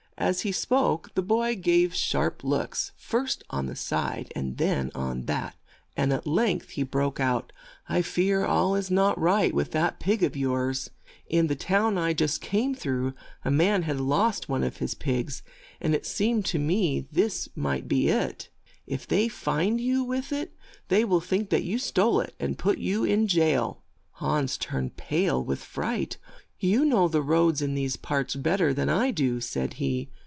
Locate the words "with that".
9.51-9.99